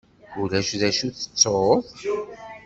Ulac 0.41 0.69
d 0.79 0.81
acu 0.89 1.07
tettuḍ? 1.09 1.83